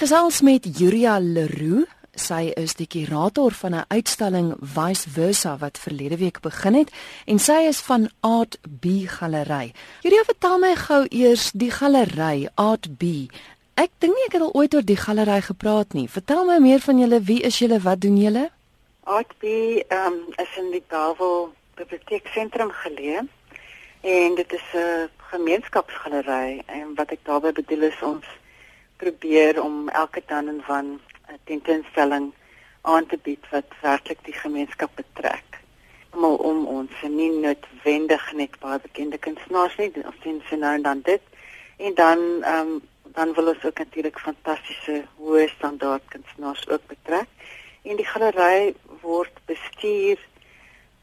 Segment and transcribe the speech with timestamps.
[0.00, 1.84] gesels met Julia Leroux.
[2.16, 6.90] Sy is die kurator van 'n uitstalling Vice Versa wat verlede week begin het
[7.26, 9.72] en sy is van Art B Galery.
[10.00, 13.04] Julia, vertel my gou eers die galery Art B.
[13.74, 16.08] Ek dink nie ek het al ooit oor die galery gepraat nie.
[16.08, 17.20] Vertel my meer van julle.
[17.20, 17.80] Wie is julle?
[17.80, 18.50] Wat doen julle?
[19.04, 23.26] Art B um, is in die Bellville Biblioteeksentrum geleë
[24.00, 28.24] en dit is 'n gemeenskapsgalery en wat ek daarmee bedoel is ons
[29.00, 32.32] probeer om elke dan en van 'n tentoonstelling
[32.80, 35.48] aan te bied wat werklik die gemeenskap betrek.
[36.10, 40.82] Almal om ons, nie noodwendig net baie bekende kunstenaars nie, of sien se nou en
[40.82, 41.22] dan dit.
[41.76, 42.80] En dan ehm um,
[43.12, 47.28] dan wil ons ook natuurlik fantastiese hoë standaard kunstenaars ook betrek.
[47.82, 50.18] En die galery word bestuur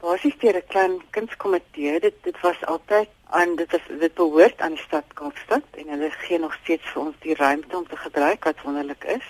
[0.00, 2.00] basies deur 'n klein kunskomitee.
[2.00, 6.10] Dit dit was altyd aan dit is dit behoort aan die stad Kaapstad en hulle
[6.10, 9.26] gee nog steeds vir ons die ruimte om te gebruik wat wonderlik is.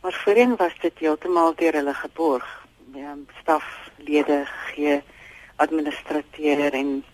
[0.00, 2.66] Maar voorheen was dit heeltemal deur hulle geborg.
[2.94, 5.02] Ja, staflede gee
[5.56, 7.04] administrateur en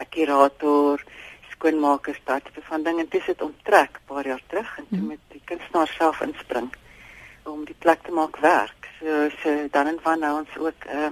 [0.00, 1.04] 'n kurator,
[1.50, 3.06] skoonmakers, daai tipe van dinge.
[3.08, 5.06] Dit het onttrek paar jaar terug en toe hmm.
[5.06, 6.70] met die kunstenaar self inspring
[7.42, 8.88] om die plek te maak werk.
[8.98, 11.10] So so dan en van nou ons ook 'n uh,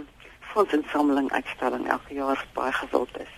[0.53, 3.35] fondsinsameling uitstalling elke jaar baie gewild is.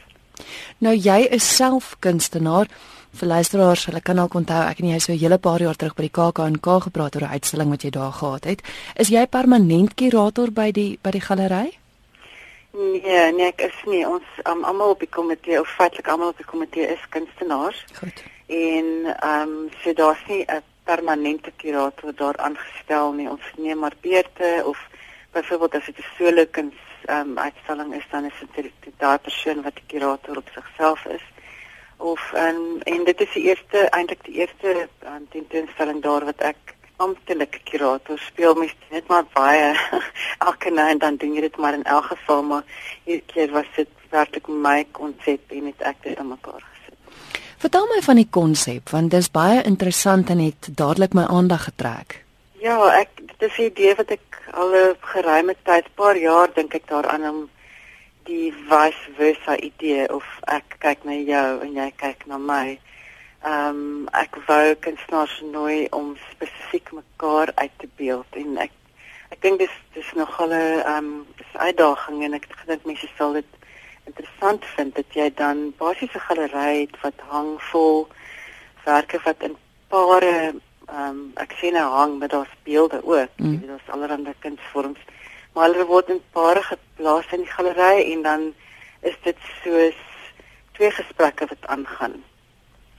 [0.78, 2.68] Nou jy is self kunstenaar.
[3.10, 5.96] Vir luisteraars, hulle kan dalk onthou ek en jy so 'n hele paar jaar terug
[5.96, 8.62] by die KAK&K gepraat oor 'n uitstalling wat jy daar gehad het.
[8.96, 11.80] Is jy permanent kurator by die by die galery?
[12.72, 14.06] Nee, nee, ek is nie.
[14.06, 17.84] Ons um, almal op die komitee, of feitelik almal op die komitee is kunstenaars.
[17.98, 18.22] Goed.
[18.46, 23.28] En ehm um, so daar's nie 'n permanente kurator daar aangestel nie.
[23.28, 24.78] Ons neem maar beurte of
[25.32, 26.74] byvoorbeeld as dit 'n solo kuns
[27.08, 31.24] um, uitstalling is dan is dit daai persoon wat die kurator op sigself is
[31.96, 36.76] of um, en dit is die eerste eintlik die eerste um, tentoonstelling daar wat ek
[37.00, 39.72] amptelik kurator speel mens net maar baie
[40.48, 42.64] elke nou en dan doen jy dit maar in elk geval maar
[43.04, 47.20] hierdie keer was dit werklik my konsep en dit ek dit aan mekaar gesit.
[47.60, 51.68] Vertel my van die konsep want dit is baie interessant en het dadelik my aandag
[51.70, 52.20] getrek.
[52.60, 56.74] Ja, ek dit is 'n idee wat ek al 'n geruime tyd, paar jaar dink
[56.74, 57.50] ek daaraan om
[58.24, 62.78] die vice versa idee of ek kyk na jou en jy kyk na my.
[63.44, 68.72] Ehm um, ek wou kunstenaars nooi om spesifiek mekaar uit te beeld en ek
[69.30, 73.50] ek dink dis dis nogal 'n ehm um, uitdaging en ek dink mense sal dit
[74.04, 78.08] interessant vind dat jy dan basies 'n galery het wat hang vol
[78.84, 79.56] werke wat in
[79.88, 83.28] pare ehm um, ek sien 'n hang met daar beelde ook.
[83.36, 83.60] Mm.
[83.60, 84.98] Dit is allerlei kunsvorms.
[85.52, 88.54] Maar hulle word in pare geplaas in die galery en dan
[89.00, 89.98] is dit soos
[90.72, 92.24] twee gesprekke wat aangaan.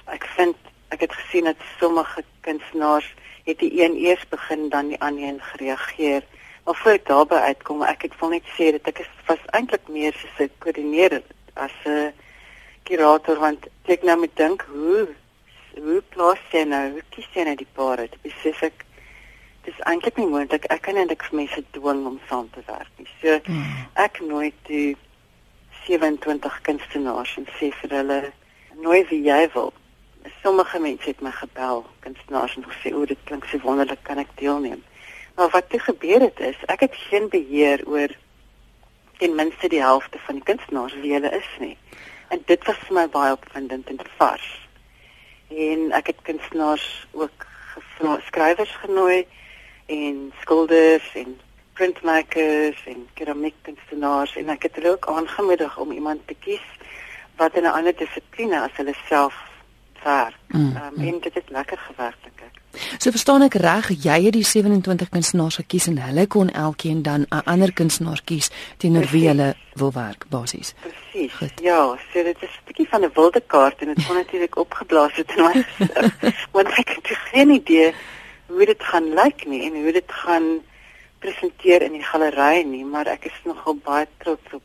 [0.06, 0.56] Ek vind
[0.88, 3.13] ek het gesien dat sommige kunstenaars
[3.44, 6.24] het die een eers begin dan die ander een gereageer.
[6.63, 9.88] Maar voor ek daarby uitkom, ek het wil net sê dat ek is was eintlik
[9.88, 12.13] meer soos 'n koördineerder as 'n
[12.84, 15.07] kurator want ek nou met dink hoe
[15.80, 18.08] hoe plaas jy nou, hoe kies jy nou die pare?
[18.12, 18.86] Dit besef ek
[19.66, 20.66] dis eintlik nie moontlik.
[20.74, 23.09] Ek kan eintlik vir mense dwing om saam te werk nie.
[23.22, 23.66] So hmm.
[24.02, 24.96] ek nooi toe
[25.86, 28.22] 27 kunstenaars en sê vir hulle
[28.81, 29.72] nooi wie jy wil.
[30.42, 34.34] Sommige mense het my gebel, kunstenaars en gesê o, dit klink so wonderlik, kan ek
[34.42, 34.81] deelneem?
[35.38, 38.14] Maar wat toe gebeur het is, ek het geen beheer oor
[39.22, 41.76] ten minste die helfte van die kunstenaars wie hulle is nie.
[42.34, 44.50] En dit was vir my baie opwindend en vars
[45.57, 47.45] en ek het kunstenaars ook
[48.25, 49.28] skrywers genooi
[49.85, 51.39] en skilders en
[51.73, 56.67] printmakers en keramiekkunstenaars en ek het hulle ook aangemoedig om iemand te kies
[57.38, 59.35] wat in 'n ander dissipline as hulle self
[60.03, 60.35] werk.
[60.47, 61.07] Mm, um, mm.
[61.07, 62.61] En dit het lekker gewerk dink ek.
[62.98, 67.26] So verstaan ek reg, jy het die 27 kunstenaars gekies en hulle kon elkeen dan
[67.30, 70.74] 'n ander kunstenaar kies teenoor wie hulle wil werk basies.
[70.81, 71.54] Presies.
[71.62, 75.16] Ja, so dit is 'n bietjie van 'n wilde kaart en dit kon natuurlik opgeblaas
[75.16, 75.66] het in my
[76.56, 77.94] want ek het geen idee
[78.48, 80.62] hoe dit gaan lyk nie en hoe dit gaan
[81.19, 84.63] presenteer in die galery nie, maar ek is nogal baie trots op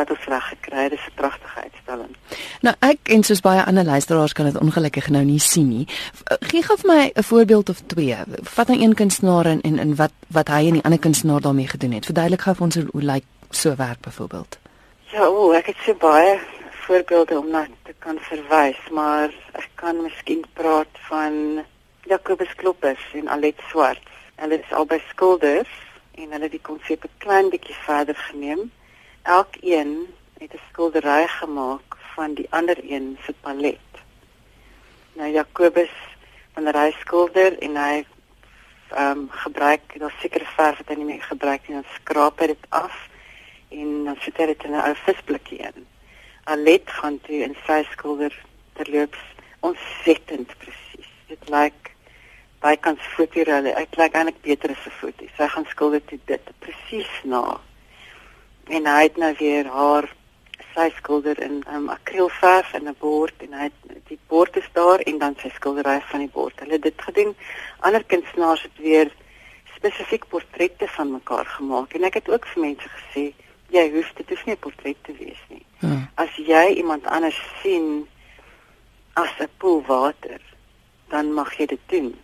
[0.00, 0.92] wat ons reg gekry het.
[0.96, 2.16] Dis 'n pragtige uitstalling.
[2.60, 5.86] Nou ek en soos baie ander luisteraars kan dit ongelukkig nou nie sien nie.
[6.50, 8.16] Gee gou vir my 'n voorbeeld of twee.
[8.42, 11.68] Vat nou een kunstenaar en en, en wat wat hy en die ander kunstenaar daarmee
[11.68, 12.04] gedoen het.
[12.04, 14.58] Verduidelik gou vir ons hoe lyk so werk byvoorbeeld.
[15.10, 16.38] Ja, o, ek het so baie
[16.70, 21.64] voorbeelde om na te kan verwys, maar ek kan miskien praat van
[22.02, 24.02] Jacobus Kloppers en Alet Swart.
[24.36, 25.72] Hulle is albei skilders
[26.14, 28.70] en hulle het die konsep 'n klein bietjie verder geneem
[29.22, 33.90] elkeen het 'n skildery gemaak van die ander een se palet.
[35.12, 35.94] Nou Jakobus
[36.52, 38.06] van 'n reisskilder en hy
[38.90, 42.46] ehm um, gebruik daar sekere verf wat hy nie meer gebruik nie, dan skraap hy
[42.46, 43.08] dit af
[43.68, 45.86] en dan sit hy dit in 'n ou visblikkie in.
[46.44, 48.34] Alet gaan toe in sy skilder
[48.72, 49.22] terloops
[49.60, 51.10] ontsettend presies.
[51.26, 51.94] Dit lyk
[52.60, 53.74] bykans fotoreële.
[53.74, 55.24] Dit lyk eintlik beter as 'n foto.
[55.36, 57.60] Sy gaan skilder dit presies na.
[58.70, 60.06] En hy het nou weer haar
[60.74, 63.68] sy skilder in um, akrielverf en 'n bord en hy
[64.08, 66.60] die bord is daar en dan sy skildery van die bord.
[66.60, 67.34] Hulle het dit gedoen.
[67.80, 69.10] Ander kunstenaars het weer
[69.74, 73.24] spesifiek portrette van mekaar gemaak en ek het ook vir mense gesê
[73.74, 75.64] jy hoef dit is nie 'n portret te wees nie.
[75.80, 76.08] Hmm.
[76.14, 78.06] As jy iemand anders sien
[79.14, 80.40] as 'n poel water,
[81.08, 82.14] dan mag jy dit doen.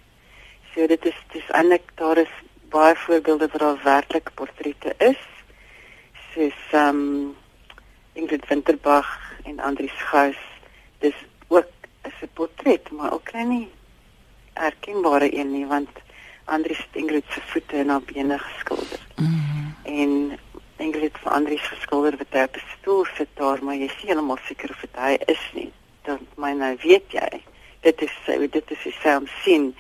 [0.75, 2.35] So dit is dis eintlik daar is
[2.71, 5.36] baie voorbeelde waar daar werklik portrette is.
[6.37, 7.37] Soos ehm um,
[8.13, 9.09] Ingrid Winterbach
[9.49, 10.37] en Andrius Gous.
[11.01, 11.15] Dis
[11.49, 11.65] ook
[12.05, 13.71] 'n portret, maar ook nie
[14.53, 15.89] erkenbare een nie want
[16.45, 19.01] Andrius het Ingrid se voete en haar bene geskilder.
[19.17, 19.75] Mm -hmm.
[19.83, 20.39] En
[20.77, 24.71] Ingrid van Andrius geskilder wat op 'n stoel sit daar, maar jy sien heeltemal seker
[24.71, 25.73] of dit hy is nie.
[26.03, 27.43] Dan my nou weet jy,
[27.81, 28.15] dit is
[28.51, 29.77] dit is sy om sien.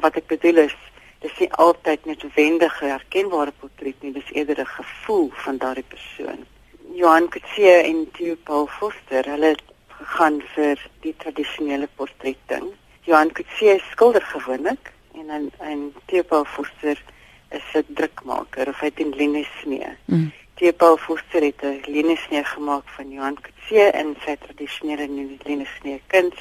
[0.00, 0.76] Wat ek bedoel is
[1.20, 6.46] dis nie altyd net 'n herkenbare portret nie, dis eerder 'n gevoel van daardie persoon.
[6.94, 12.72] Johan Kutsie en Theo Paul Foster, hulle het gegaan vir die tradisionele portretting.
[13.02, 17.02] Johan Kutsie skilder gewoonlik en en, en Theo Paul Foster
[17.50, 19.96] is 'n drukmaker of hy doen linesnee.
[20.04, 20.32] Mm.
[20.54, 25.08] Theo Paul Foster het 'n linesnee gemaak van Johan Kutsie in sy tradisionele
[25.44, 26.40] linesnee kuns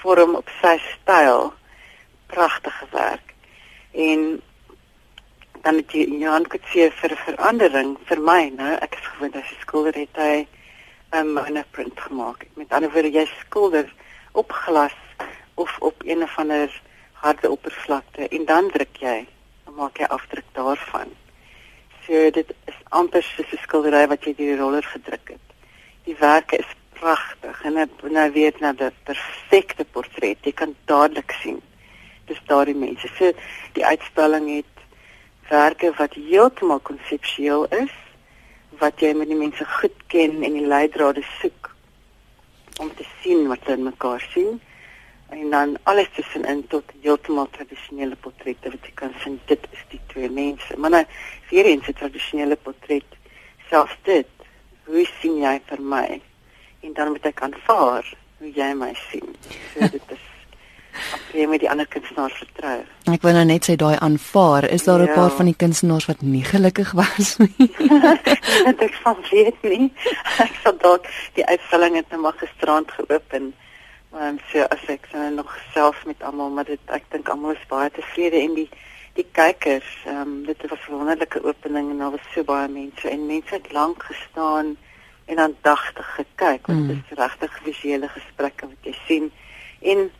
[0.00, 1.52] vorm op sy styl.
[2.26, 3.33] Pragtige werk.
[3.94, 4.42] En
[5.62, 9.60] dan het jy Johan Kutsie vir verandering vir my nou ek is gewoond as 'n
[9.60, 10.46] skilder het hy
[11.12, 13.86] 'n um, 'n print gemaak met ander woorde jy skilder
[14.32, 14.98] op glas
[15.54, 16.82] of op een of ander
[17.12, 19.26] harde oppervlakte en dan druk jy
[19.64, 21.08] dan maak jy afdruk daarvan.
[22.06, 25.46] So dit is amper soos 'n skildery wat jy deur die roller gedruk het.
[26.04, 31.32] Die werke is pragtig en ek nou weet nou dat perfekte portret jy kan dadelik
[31.42, 31.62] sien
[32.26, 33.08] dis daardie mense.
[33.18, 33.32] So
[33.72, 34.84] die uitstalling het
[35.48, 37.94] werke wat heeltemal konseptueel is
[38.80, 41.70] wat jy met die mense goed ken en die leidrade soek
[42.82, 44.60] om te sien wat hulle mekaar sien.
[45.34, 49.38] En dan alles tussenin tot heeltemal tradisionele portrette wat jy kan sien.
[49.50, 50.76] Dit is die twee mense.
[50.78, 51.04] Maar nou
[51.50, 53.18] vir eens 'n tradisionele portret
[53.70, 54.28] selfs dit
[54.84, 56.20] hoe sien jy vir my?
[56.80, 58.04] En dan moet ek aanvaar
[58.38, 59.36] hoe jy my sien.
[59.72, 60.33] So dit is
[61.32, 62.76] jy met die ander kunstenaars vertrou.
[63.12, 65.14] Ek wou nou net sê daai aanvaar, is daar 'n ja.
[65.14, 67.70] paar van die kunstenaars wat nie gelukkig was nie.
[68.86, 69.92] ek van weet nie.
[70.38, 73.54] Ek sou dalk die uitstalling het nou maar gisterand geopen.
[74.10, 77.56] Maar um, so as ek nou nog self met almal, maar dit ek dink almal
[77.56, 78.68] is baie tevrede en die
[79.14, 83.08] die kykers, ehm um, dit was 'n wonderlike opening en daar was so baie mense
[83.08, 84.76] en mense het lank gestaan
[85.24, 86.66] en aandagtig gekyk.
[86.66, 86.86] Mm.
[86.86, 89.32] Dit is regtig visuele gesprekke wat jy sien.
[89.80, 90.10] En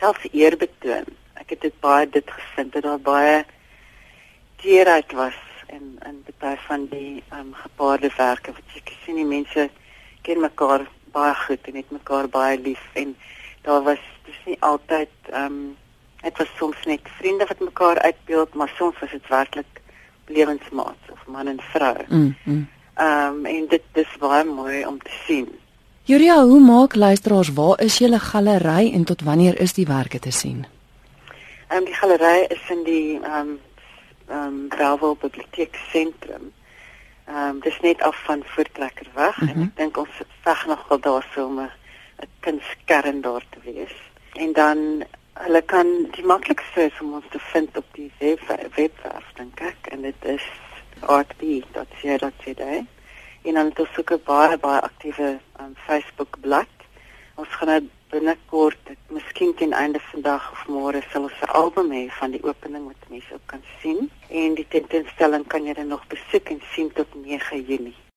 [0.00, 1.06] self eer betoon.
[1.34, 3.44] Ek het dit baie dit gevind dat daar baie
[4.62, 9.26] teerheid was en en baie van die ehm um, gepaarde werke wat jy sien die
[9.28, 9.68] mense
[10.22, 13.16] ken mekaar baie goed en het mekaar baie lief en
[13.66, 15.76] daar was dis nie altyd ehm um,
[16.22, 19.82] dit was soms net vriende wat mekaar uitbeeld maar soms was dit werklik
[20.26, 21.96] lewensmaats of man en vrou.
[22.08, 22.36] Mm.
[22.44, 22.66] Ehm mm.
[23.00, 25.48] um, en dit dis baie mooi om te sien.
[26.08, 30.30] Julia, hoe maak luisteraars waar is julle galery en tot wanneer is die werke te
[30.30, 30.64] sien?
[31.68, 33.60] Ehm um, die galery is in die ehm um,
[34.28, 36.48] ehm um, Bellville Biblioteek sentrum.
[37.26, 39.54] Ehm um, dis net af van Voortrekkerweg mm -hmm.
[39.54, 39.68] en mhm.
[39.68, 41.70] ek dink ons veg nog wel daar so 'n
[42.40, 43.94] kunskern daar te wees.
[44.32, 48.40] En dan hulle kan die maklikste is om ons te vind op die web
[48.74, 50.46] webwerf dink ek en dit is
[51.00, 52.84] artb.co.za
[53.48, 55.28] en dan het ons ook 'n baie baie aktiewe
[55.60, 56.84] um, Facebook bladsy.
[57.34, 62.02] Ons gaan nou binnekort, miskien teen einde vandag of môre sal ons 'n album hê
[62.20, 66.06] van die opening wat mense ook kan sien en die tentoonstelling kan jy dan nog
[66.06, 68.07] besoek en sien tot 9 Junie.